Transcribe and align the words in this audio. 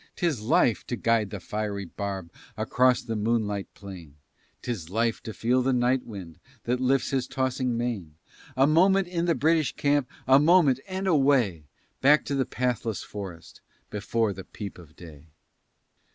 'Tis 0.15 0.41
life 0.41 0.83
to 0.87 0.95
guide 0.95 1.29
the 1.29 1.39
fiery 1.39 1.85
barb 1.85 2.31
Across 2.57 3.03
the 3.03 3.15
moonlight 3.15 3.71
plain; 3.75 4.15
'Tis 4.63 4.89
life 4.89 5.21
to 5.21 5.31
feel 5.31 5.61
the 5.61 5.73
night 5.73 6.07
wind 6.07 6.39
That 6.63 6.79
lifts 6.79 7.11
his 7.11 7.27
tossing 7.27 7.77
mane. 7.77 8.15
A 8.57 8.65
moment 8.65 9.07
in 9.07 9.25
the 9.25 9.35
British 9.35 9.75
camp 9.75 10.09
A 10.27 10.39
moment 10.39 10.79
and 10.87 11.05
away, 11.05 11.65
Back 12.01 12.25
to 12.25 12.33
the 12.33 12.45
pathless 12.47 13.03
forest 13.03 13.61
Before 13.91 14.33
the 14.33 14.43
peep 14.43 14.79
of 14.79 14.95
day. 14.95 15.25